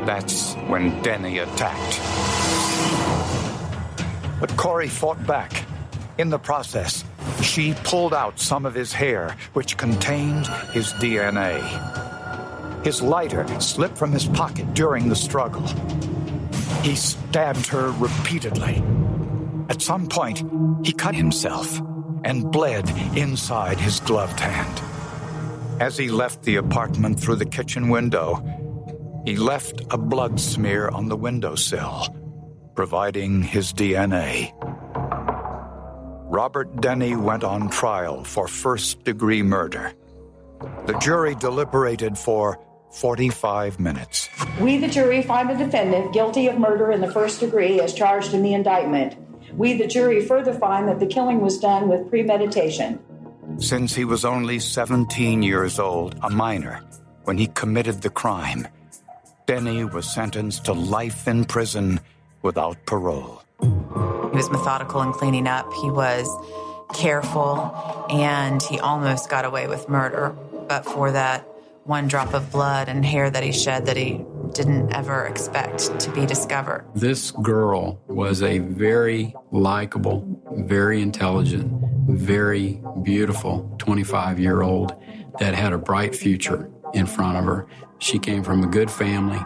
That's 0.05 0.55
when 0.67 1.01
Denny 1.03 1.39
attacked. 1.39 2.01
But 4.41 4.57
Corey 4.57 4.89
fought 4.89 5.25
back. 5.25 5.53
In 6.19 6.31
the 6.31 6.41
process, 6.41 7.05
she 7.43 7.75
pulled 7.85 8.13
out 8.13 8.41
some 8.41 8.67
of 8.67 8.75
his 8.75 8.93
hair, 8.93 9.37
which 9.53 9.77
contained 9.77 10.49
his 10.73 10.93
DNA. 10.95 11.63
His 12.85 13.01
lighter 13.01 13.47
slipped 13.61 13.97
from 13.97 14.11
his 14.11 14.27
pocket 14.27 14.75
during 14.75 15.09
the 15.09 15.15
struggle. 15.15 15.65
He 16.83 16.97
stabbed 16.97 17.69
her 17.69 17.93
repeatedly. 17.93 18.83
At 19.69 19.81
some 19.81 20.09
point, 20.09 20.43
he 20.85 20.93
cut 20.93 21.15
himself 21.15 21.81
and 22.25 22.51
bled 22.51 22.89
inside 23.17 23.79
his 23.79 24.01
gloved 24.01 24.41
hand. 24.41 24.81
As 25.81 25.97
he 25.97 26.09
left 26.09 26.43
the 26.43 26.57
apartment 26.57 27.21
through 27.21 27.37
the 27.37 27.45
kitchen 27.45 27.89
window, 27.89 28.43
He 29.27 29.35
left 29.35 29.83
a 29.91 29.99
blood 29.99 30.39
smear 30.39 30.89
on 30.89 31.09
the 31.09 31.17
windowsill, 31.17 32.07
providing 32.77 33.43
his 33.43 33.73
DNA. 33.73 34.53
Robert 36.31 36.81
Denny 36.81 37.17
went 37.17 37.43
on 37.43 37.69
trial 37.69 38.23
for 38.23 38.47
first 38.47 39.03
degree 39.03 39.43
murder. 39.43 39.93
The 40.87 40.97
jury 41.01 41.35
deliberated 41.35 42.17
for 42.17 42.59
45 42.93 43.81
minutes. 43.81 44.29
We, 44.61 44.79
the 44.79 44.87
jury, 44.87 45.23
find 45.23 45.51
the 45.51 45.55
defendant 45.55 46.13
guilty 46.13 46.47
of 46.47 46.59
murder 46.59 46.93
in 46.93 47.01
the 47.01 47.11
first 47.11 47.41
degree 47.41 47.81
as 47.81 47.95
charged 47.95 48.33
in 48.33 48.45
the 48.45 48.55
indictment. 48.55 49.17
We, 49.57 49.73
the 49.73 49.87
jury, 49.87 50.21
further 50.21 50.53
find 50.53 50.87
that 50.89 51.01
the 51.01 51.07
killing 51.07 51.41
was 51.41 51.59
done 51.59 51.89
with 51.89 52.11
premeditation. 52.11 53.01
Since 53.59 53.95
he 53.95 54.05
was 54.05 54.25
only 54.25 54.59
17 54.59 55.43
years 55.43 55.79
old, 55.79 56.19
a 56.23 56.29
minor, 56.29 56.83
when 57.25 57.39
he 57.39 57.47
committed 57.47 58.03
the 58.03 58.11
crime, 58.11 58.69
Denny 59.47 59.85
was 59.85 60.13
sentenced 60.13 60.67
to 60.67 60.75
life 60.75 61.27
in 61.27 61.47
prison 61.47 62.01
without 62.43 62.85
parole. 62.85 63.43
He 63.61 64.37
was 64.37 64.51
methodical 64.51 65.01
in 65.01 65.13
cleaning 65.13 65.47
up. 65.47 65.73
He 65.73 65.91
was 65.91 66.29
careful, 66.93 67.57
and 68.11 68.63
he 68.63 68.79
almost 68.79 69.31
got 69.31 69.47
away 69.47 69.69
with 69.69 69.89
murder. 69.89 70.37
But 70.69 70.85
for 70.85 71.13
that 71.13 71.49
one 71.85 72.09
drop 72.09 72.35
of 72.35 72.53
blood 72.53 72.89
and 72.89 73.07
hair 73.07 73.31
that 73.31 73.43
he 73.43 73.53
shed 73.53 73.87
that 73.87 73.97
he 73.97 74.25
didn't 74.57 74.91
ever 74.95 75.27
expect 75.27 76.01
to 76.01 76.11
be 76.13 76.25
discovered. 76.25 76.89
This 76.95 77.31
girl 77.31 78.01
was 78.07 78.43
a 78.43 78.59
very 78.61 79.35
likable, 79.53 80.25
very 80.51 81.03
intelligent, 81.03 81.71
very 82.09 82.81
beautiful 83.03 83.75
25 83.79 84.41
year 84.41 84.63
old 84.63 84.95
that 85.39 85.55
had 85.55 85.75
a 85.75 85.79
bright 85.79 86.17
future 86.17 86.71
in 86.95 87.05
front 87.05 87.37
of 87.37 87.45
her. 87.45 87.67
She 87.99 88.19
came 88.19 88.43
from 88.43 88.65
a 88.65 88.67
good 88.67 88.91
family 88.91 89.41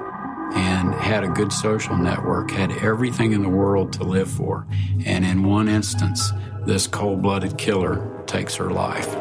and 0.54 0.94
had 0.94 1.24
a 1.24 1.28
good 1.28 1.52
social 1.52 1.96
network, 1.96 2.52
had 2.52 2.70
everything 2.78 3.32
in 3.32 3.42
the 3.42 3.48
world 3.48 3.92
to 3.94 4.04
live 4.04 4.30
for. 4.30 4.66
And 5.04 5.24
in 5.24 5.42
one 5.42 5.68
instance, 5.68 6.32
this 6.66 6.86
cold 6.86 7.20
blooded 7.22 7.58
killer 7.58 8.22
takes 8.26 8.54
her 8.56 8.70
life. 8.70 9.16